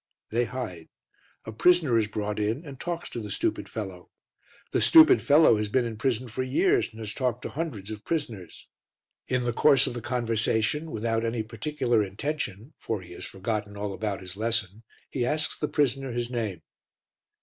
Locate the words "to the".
3.11-3.29